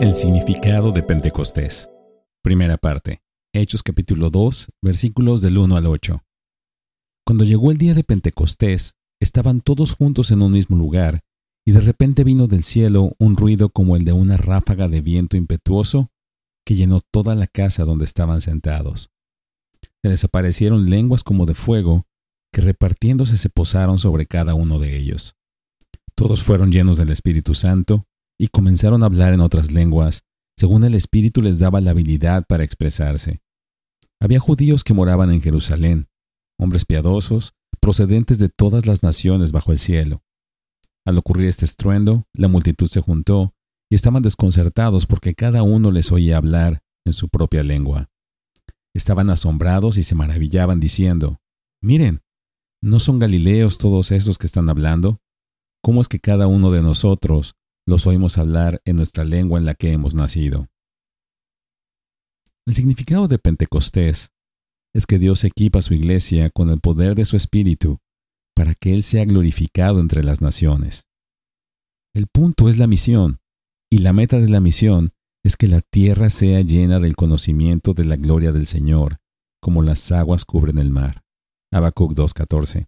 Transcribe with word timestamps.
El 0.00 0.14
significado 0.14 0.92
de 0.92 1.02
Pentecostés. 1.02 1.90
Primera 2.42 2.78
parte. 2.78 3.20
Hechos 3.52 3.82
capítulo 3.82 4.30
2, 4.30 4.70
versículos 4.80 5.42
del 5.42 5.58
1 5.58 5.76
al 5.76 5.84
8. 5.84 6.24
Cuando 7.26 7.44
llegó 7.44 7.70
el 7.70 7.76
día 7.76 7.92
de 7.92 8.02
Pentecostés, 8.02 8.94
estaban 9.20 9.60
todos 9.60 9.92
juntos 9.92 10.30
en 10.30 10.40
un 10.40 10.52
mismo 10.52 10.78
lugar, 10.78 11.20
y 11.66 11.72
de 11.72 11.80
repente 11.80 12.24
vino 12.24 12.46
del 12.46 12.62
cielo 12.62 13.12
un 13.18 13.36
ruido 13.36 13.68
como 13.68 13.94
el 13.94 14.06
de 14.06 14.14
una 14.14 14.38
ráfaga 14.38 14.88
de 14.88 15.02
viento 15.02 15.36
impetuoso 15.36 16.10
que 16.64 16.76
llenó 16.76 17.02
toda 17.12 17.34
la 17.34 17.46
casa 17.46 17.84
donde 17.84 18.06
estaban 18.06 18.40
sentados. 18.40 19.10
Se 20.02 20.08
les 20.08 20.24
aparecieron 20.24 20.88
lenguas 20.88 21.22
como 21.22 21.44
de 21.44 21.52
fuego, 21.52 22.06
que 22.54 22.62
repartiéndose 22.62 23.36
se 23.36 23.50
posaron 23.50 23.98
sobre 23.98 24.24
cada 24.24 24.54
uno 24.54 24.78
de 24.78 24.96
ellos. 24.96 25.34
Todos 26.14 26.42
fueron 26.42 26.72
llenos 26.72 26.96
del 26.96 27.10
Espíritu 27.10 27.52
Santo, 27.52 28.06
y 28.40 28.48
comenzaron 28.48 29.02
a 29.02 29.06
hablar 29.06 29.34
en 29.34 29.42
otras 29.42 29.70
lenguas, 29.70 30.24
según 30.56 30.84
el 30.84 30.94
Espíritu 30.94 31.42
les 31.42 31.58
daba 31.58 31.82
la 31.82 31.90
habilidad 31.90 32.46
para 32.48 32.64
expresarse. 32.64 33.42
Había 34.18 34.40
judíos 34.40 34.82
que 34.82 34.94
moraban 34.94 35.30
en 35.30 35.42
Jerusalén, 35.42 36.08
hombres 36.58 36.86
piadosos, 36.86 37.52
procedentes 37.80 38.38
de 38.38 38.48
todas 38.48 38.86
las 38.86 39.02
naciones 39.02 39.52
bajo 39.52 39.72
el 39.72 39.78
cielo. 39.78 40.22
Al 41.04 41.18
ocurrir 41.18 41.48
este 41.48 41.66
estruendo, 41.66 42.24
la 42.32 42.48
multitud 42.48 42.86
se 42.86 43.02
juntó 43.02 43.52
y 43.90 43.94
estaban 43.94 44.22
desconcertados 44.22 45.04
porque 45.04 45.34
cada 45.34 45.62
uno 45.62 45.90
les 45.90 46.10
oía 46.10 46.38
hablar 46.38 46.82
en 47.04 47.12
su 47.12 47.28
propia 47.28 47.62
lengua. 47.62 48.08
Estaban 48.94 49.28
asombrados 49.28 49.98
y 49.98 50.02
se 50.02 50.14
maravillaban 50.14 50.80
diciendo, 50.80 51.42
Miren, 51.82 52.22
¿no 52.82 53.00
son 53.00 53.18
galileos 53.18 53.76
todos 53.76 54.10
esos 54.12 54.38
que 54.38 54.46
están 54.46 54.70
hablando? 54.70 55.20
¿Cómo 55.82 56.00
es 56.00 56.08
que 56.08 56.20
cada 56.20 56.46
uno 56.46 56.70
de 56.70 56.80
nosotros 56.80 57.54
los 57.90 58.06
oímos 58.06 58.38
hablar 58.38 58.80
en 58.84 58.96
nuestra 58.96 59.24
lengua 59.24 59.58
en 59.58 59.66
la 59.66 59.74
que 59.74 59.92
hemos 59.92 60.14
nacido. 60.14 60.68
El 62.66 62.74
significado 62.74 63.26
de 63.26 63.38
Pentecostés 63.38 64.30
es 64.94 65.06
que 65.06 65.18
Dios 65.18 65.44
equipa 65.44 65.80
a 65.80 65.82
su 65.82 65.94
iglesia 65.94 66.50
con 66.50 66.70
el 66.70 66.80
poder 66.80 67.16
de 67.16 67.24
su 67.24 67.36
Espíritu 67.36 67.98
para 68.54 68.74
que 68.74 68.94
Él 68.94 69.02
sea 69.02 69.24
glorificado 69.24 70.00
entre 70.00 70.22
las 70.22 70.40
naciones. 70.40 71.08
El 72.14 72.26
punto 72.26 72.68
es 72.68 72.78
la 72.78 72.86
misión, 72.86 73.40
y 73.90 73.98
la 73.98 74.12
meta 74.12 74.38
de 74.38 74.48
la 74.48 74.60
misión 74.60 75.12
es 75.44 75.56
que 75.56 75.66
la 75.66 75.80
tierra 75.80 76.30
sea 76.30 76.60
llena 76.60 77.00
del 77.00 77.16
conocimiento 77.16 77.92
de 77.92 78.04
la 78.04 78.16
gloria 78.16 78.52
del 78.52 78.66
Señor, 78.66 79.18
como 79.60 79.82
las 79.82 80.12
aguas 80.12 80.44
cubren 80.44 80.78
el 80.78 80.90
mar. 80.90 81.22
Habacuc 81.72 82.12
2.14. 82.12 82.86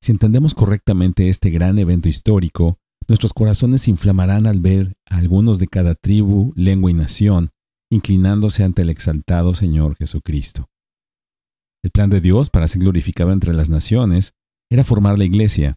Si 0.00 0.12
entendemos 0.12 0.54
correctamente 0.54 1.28
este 1.28 1.50
gran 1.50 1.78
evento 1.78 2.08
histórico, 2.08 2.78
Nuestros 3.08 3.32
corazones 3.34 3.82
se 3.82 3.90
inflamarán 3.90 4.46
al 4.46 4.60
ver 4.60 4.96
a 5.06 5.18
algunos 5.18 5.58
de 5.58 5.66
cada 5.66 5.94
tribu, 5.94 6.52
lengua 6.56 6.90
y 6.90 6.94
nación 6.94 7.50
inclinándose 7.90 8.64
ante 8.64 8.82
el 8.82 8.90
exaltado 8.90 9.54
Señor 9.54 9.96
Jesucristo. 9.96 10.68
El 11.82 11.90
plan 11.90 12.10
de 12.10 12.20
Dios 12.20 12.50
para 12.50 12.66
ser 12.66 12.82
glorificado 12.82 13.30
entre 13.30 13.54
las 13.54 13.70
naciones 13.70 14.32
era 14.70 14.84
formar 14.84 15.18
la 15.18 15.24
iglesia. 15.24 15.76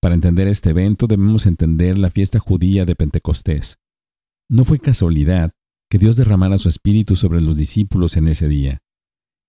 Para 0.00 0.14
entender 0.14 0.48
este 0.48 0.70
evento 0.70 1.06
debemos 1.06 1.46
entender 1.46 1.98
la 1.98 2.10
fiesta 2.10 2.38
judía 2.38 2.84
de 2.84 2.96
Pentecostés. 2.96 3.78
No 4.48 4.64
fue 4.64 4.78
casualidad 4.78 5.52
que 5.90 5.98
Dios 5.98 6.16
derramara 6.16 6.58
su 6.58 6.68
espíritu 6.68 7.16
sobre 7.16 7.40
los 7.40 7.56
discípulos 7.56 8.16
en 8.16 8.28
ese 8.28 8.48
día. 8.48 8.80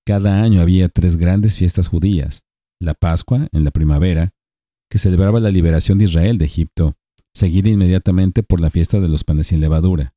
Cada 0.05 0.44
año 0.44 0.61
había 0.61 0.89
tres 0.89 1.17
grandes 1.17 1.58
fiestas 1.58 1.88
judías, 1.88 2.44
la 2.80 2.94
Pascua 2.94 3.48
en 3.52 3.64
la 3.64 3.72
primavera, 3.72 4.33
que 4.92 5.00
celebraba 5.00 5.39
la 5.39 5.52
liberación 5.52 5.97
de 5.97 6.03
Israel 6.03 6.38
de 6.38 6.44
Egipto, 6.44 6.97
seguida 7.34 7.70
inmediatamente 7.70 8.44
por 8.44 8.59
la 8.59 8.70
fiesta 8.70 9.00
de 9.00 9.08
los 9.08 9.23
panes 9.23 9.48
sin 9.48 9.61
levadura. 9.61 10.11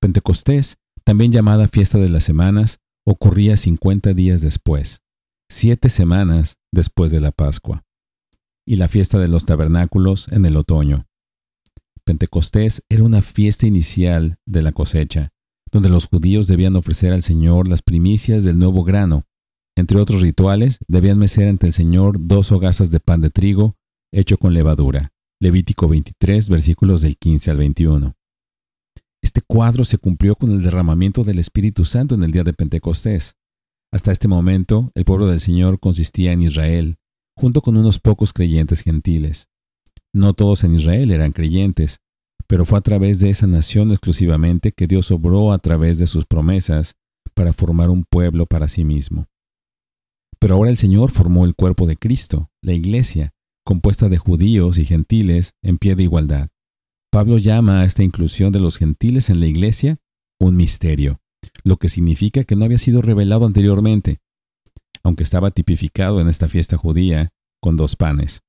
Pentecostés, 0.00 0.78
también 1.04 1.30
llamada 1.30 1.68
fiesta 1.68 1.98
de 1.98 2.08
las 2.08 2.24
semanas, 2.24 2.80
ocurría 3.04 3.58
50 3.58 4.14
días 4.14 4.40
después, 4.40 5.02
siete 5.50 5.90
semanas 5.90 6.56
después 6.72 7.12
de 7.12 7.20
la 7.20 7.32
Pascua, 7.32 7.84
y 8.66 8.76
la 8.76 8.88
fiesta 8.88 9.18
de 9.18 9.28
los 9.28 9.44
tabernáculos 9.44 10.28
en 10.32 10.46
el 10.46 10.56
otoño. 10.56 11.06
Pentecostés 12.02 12.82
era 12.88 13.04
una 13.04 13.20
fiesta 13.20 13.66
inicial 13.66 14.38
de 14.46 14.62
la 14.62 14.72
cosecha, 14.72 15.34
donde 15.70 15.90
los 15.90 16.06
judíos 16.06 16.46
debían 16.46 16.76
ofrecer 16.76 17.12
al 17.12 17.22
Señor 17.22 17.68
las 17.68 17.82
primicias 17.82 18.42
del 18.42 18.58
nuevo 18.58 18.84
grano 18.84 19.26
entre 19.76 20.00
otros 20.00 20.22
rituales, 20.22 20.78
debían 20.88 21.18
mecer 21.18 21.48
ante 21.48 21.66
el 21.66 21.74
Señor 21.74 22.16
dos 22.18 22.50
hogazas 22.50 22.90
de 22.90 22.98
pan 22.98 23.20
de 23.20 23.30
trigo 23.30 23.76
hecho 24.12 24.38
con 24.38 24.54
levadura. 24.54 25.12
Levítico 25.38 25.86
23, 25.86 26.48
versículos 26.48 27.02
del 27.02 27.18
15 27.18 27.50
al 27.50 27.58
21. 27.58 28.16
Este 29.22 29.42
cuadro 29.42 29.84
se 29.84 29.98
cumplió 29.98 30.34
con 30.34 30.50
el 30.50 30.62
derramamiento 30.62 31.24
del 31.24 31.38
Espíritu 31.38 31.84
Santo 31.84 32.14
en 32.14 32.22
el 32.22 32.32
día 32.32 32.42
de 32.42 32.54
Pentecostés. 32.54 33.36
Hasta 33.92 34.12
este 34.12 34.28
momento, 34.28 34.92
el 34.94 35.04
pueblo 35.04 35.26
del 35.26 35.40
Señor 35.40 35.78
consistía 35.78 36.32
en 36.32 36.42
Israel, 36.42 36.96
junto 37.36 37.60
con 37.60 37.76
unos 37.76 37.98
pocos 37.98 38.32
creyentes 38.32 38.80
gentiles. 38.80 39.48
No 40.14 40.32
todos 40.32 40.64
en 40.64 40.74
Israel 40.74 41.10
eran 41.10 41.32
creyentes, 41.32 41.98
pero 42.46 42.64
fue 42.64 42.78
a 42.78 42.82
través 42.82 43.20
de 43.20 43.28
esa 43.28 43.46
nación 43.46 43.90
exclusivamente 43.90 44.72
que 44.72 44.86
Dios 44.86 45.10
obró 45.10 45.52
a 45.52 45.58
través 45.58 45.98
de 45.98 46.06
sus 46.06 46.24
promesas 46.24 46.94
para 47.34 47.52
formar 47.52 47.90
un 47.90 48.04
pueblo 48.04 48.46
para 48.46 48.68
sí 48.68 48.84
mismo. 48.84 49.26
Pero 50.38 50.54
ahora 50.54 50.70
el 50.70 50.76
Señor 50.76 51.10
formó 51.10 51.44
el 51.44 51.54
cuerpo 51.54 51.86
de 51.86 51.96
Cristo, 51.96 52.50
la 52.62 52.72
iglesia, 52.72 53.32
compuesta 53.64 54.08
de 54.08 54.18
judíos 54.18 54.78
y 54.78 54.84
gentiles 54.84 55.54
en 55.62 55.78
pie 55.78 55.96
de 55.96 56.04
igualdad. 56.04 56.48
Pablo 57.10 57.38
llama 57.38 57.80
a 57.80 57.84
esta 57.84 58.02
inclusión 58.02 58.52
de 58.52 58.60
los 58.60 58.76
gentiles 58.76 59.30
en 59.30 59.40
la 59.40 59.46
iglesia 59.46 59.98
un 60.38 60.56
misterio, 60.56 61.20
lo 61.64 61.78
que 61.78 61.88
significa 61.88 62.44
que 62.44 62.56
no 62.56 62.64
había 62.64 62.78
sido 62.78 63.02
revelado 63.02 63.46
anteriormente, 63.46 64.18
aunque 65.02 65.22
estaba 65.22 65.50
tipificado 65.50 66.20
en 66.20 66.28
esta 66.28 66.48
fiesta 66.48 66.76
judía 66.76 67.32
con 67.60 67.76
dos 67.76 67.96
panes. 67.96 68.42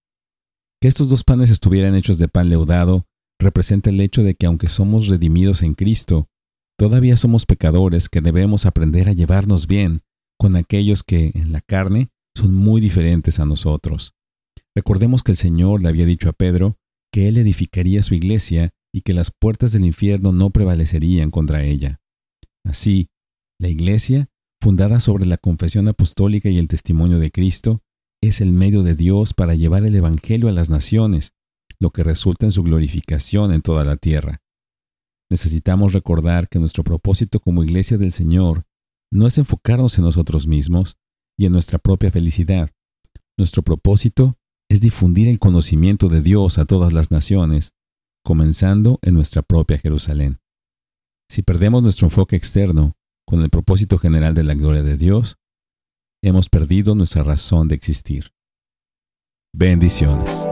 Que 0.82 0.88
estos 0.88 1.10
dos 1.10 1.24
panes 1.24 1.50
estuvieran 1.50 1.96
hechos 1.96 2.20
de 2.20 2.28
pan 2.28 2.50
leudado 2.50 3.06
representa 3.40 3.90
el 3.90 4.02
hecho 4.02 4.24
de 4.24 4.36
que 4.36 4.46
aunque 4.46 4.68
somos 4.68 5.08
redimidos 5.08 5.62
en 5.62 5.74
Cristo, 5.74 6.28
todavía 6.78 7.18
somos 7.18 7.46
pecadores 7.46 8.10
que 8.10 8.22
debemos 8.22 8.66
aprender 8.66 9.10
a 9.10 9.14
llevarnos 9.14 9.68
bien 9.68 10.02
con 10.40 10.56
aquellos 10.56 11.04
que 11.04 11.32
en 11.34 11.52
la 11.52 11.62
carne 11.62 12.10
son 12.36 12.54
muy 12.54 12.82
diferentes 12.82 13.40
a 13.40 13.46
nosotros. 13.46 14.14
Recordemos 14.76 15.24
que 15.24 15.32
el 15.32 15.38
Señor 15.38 15.82
le 15.82 15.90
había 15.90 16.06
dicho 16.06 16.30
a 16.30 16.34
Pedro 16.34 16.78
que 17.12 17.28
él 17.28 17.38
edificaría 17.38 18.04
su 18.04 18.14
iglesia 18.14 18.74
y 18.94 19.02
que 19.02 19.14
las 19.14 19.32
puertas 19.32 19.72
del 19.72 19.86
infierno 19.86 20.32
no 20.32 20.52
prevalecerían 20.52 21.32
contra 21.32 21.64
ella. 21.64 22.00
Así, 22.64 23.10
la 23.60 23.70
iglesia, 23.70 24.30
fundada 24.62 25.00
sobre 25.00 25.26
la 25.26 25.38
confesión 25.38 25.88
apostólica 25.88 26.50
y 26.50 26.58
el 26.58 26.68
testimonio 26.68 27.18
de 27.18 27.32
Cristo, 27.32 27.82
es 28.22 28.42
el 28.42 28.52
medio 28.52 28.84
de 28.84 28.94
Dios 28.94 29.34
para 29.34 29.56
llevar 29.56 29.84
el 29.84 29.96
Evangelio 29.96 30.50
a 30.50 30.52
las 30.52 30.70
naciones, 30.70 31.34
lo 31.80 31.90
que 31.90 32.04
resulta 32.04 32.46
en 32.46 32.52
su 32.52 32.64
glorificación 32.64 33.52
en 33.54 33.62
toda 33.62 33.84
la 33.84 33.98
tierra. 33.98 34.42
Necesitamos 35.30 35.94
recordar 35.94 36.50
que 36.50 36.60
nuestro 36.60 36.84
propósito 36.84 37.40
como 37.40 37.64
iglesia 37.64 37.98
del 37.98 38.12
Señor 38.12 38.67
no 39.12 39.28
es 39.28 39.38
enfocarnos 39.38 39.98
en 39.98 40.04
nosotros 40.04 40.48
mismos 40.48 40.98
y 41.38 41.46
en 41.46 41.52
nuestra 41.52 41.80
propia 41.80 42.12
felicidad. 42.12 42.72
Nuestro 43.38 43.64
propósito 43.64 44.38
es 44.70 44.82
difundir 44.82 45.28
el 45.28 45.40
conocimiento 45.40 46.08
de 46.08 46.22
Dios 46.22 46.58
a 46.58 46.66
todas 46.66 46.94
las 46.94 47.12
naciones, 47.12 47.74
comenzando 48.24 49.00
en 49.02 49.14
nuestra 49.14 49.42
propia 49.42 49.78
Jerusalén. 49.78 50.40
Si 51.30 51.42
perdemos 51.42 51.84
nuestro 51.84 52.08
enfoque 52.08 52.36
externo 52.36 52.98
con 53.26 53.42
el 53.42 53.50
propósito 53.50 53.98
general 53.98 54.34
de 54.34 54.44
la 54.44 54.56
gloria 54.56 54.84
de 54.84 54.98
Dios, 54.98 55.38
hemos 56.24 56.50
perdido 56.50 56.96
nuestra 56.96 57.24
razón 57.24 57.68
de 57.68 57.76
existir. 57.76 58.32
Bendiciones. 59.54 60.48